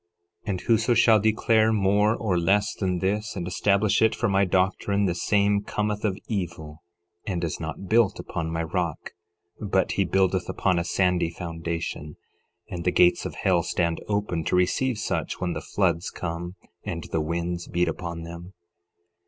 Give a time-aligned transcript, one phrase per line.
[0.47, 4.45] 11:40 And whoso shall declare more or less than this, and establish it for my
[4.45, 6.81] doctrine, the same cometh of evil,
[7.27, 9.11] and is not built upon my rock;
[9.61, 12.15] but he buildeth upon a sandy foundation,
[12.67, 17.03] and the gates of hell stand open to receive such when the floods come and
[17.11, 18.53] the winds beat upon them.